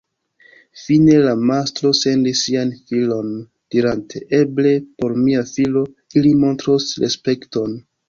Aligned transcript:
Fine 0.83 1.17
la 1.25 1.33
mastro 1.49 1.91
sendis 1.99 2.41
sian 2.47 2.73
filon 2.89 3.31
dirante: 3.77 4.25
‘Eble 4.41 4.75
por 4.99 5.17
mia 5.29 5.47
filo 5.55 5.89
ili 6.19 6.37
montros 6.45 6.93
respekton’. 7.09 7.83